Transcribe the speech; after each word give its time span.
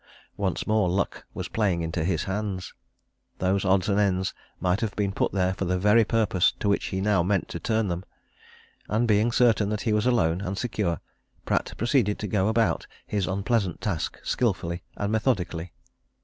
Once 0.35 0.65
more 0.65 0.89
luck 0.89 1.25
was 1.35 1.47
playing 1.47 1.83
into 1.83 2.03
his 2.03 2.23
hands 2.23 2.73
those 3.37 3.63
odds 3.63 3.87
and 3.87 3.99
ends 3.99 4.33
might 4.59 4.81
have 4.81 4.95
been 4.95 5.11
put 5.11 5.31
there 5.31 5.53
for 5.53 5.65
the 5.65 5.77
very 5.77 6.03
purpose 6.03 6.53
to 6.59 6.67
which 6.67 6.85
he 6.87 6.99
now 6.99 7.21
meant 7.21 7.47
to 7.47 7.59
turn 7.59 7.87
them. 7.87 8.03
And 8.89 9.07
being 9.07 9.31
certain 9.31 9.69
that 9.69 9.81
he 9.81 9.93
was 9.93 10.07
alone, 10.07 10.41
and 10.41 10.57
secure, 10.57 11.01
Pratt 11.45 11.75
proceeded 11.77 12.17
to 12.17 12.27
go 12.27 12.47
about 12.47 12.87
his 13.05 13.27
unpleasant 13.27 13.79
task 13.79 14.17
skilfully 14.23 14.81
and 14.97 15.11
methodically. 15.11 15.71